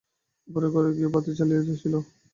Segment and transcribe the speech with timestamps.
[0.47, 1.93] উপরের ঘরে গিয়া বাতি জ্বালিয়া দুইজনে বসিল।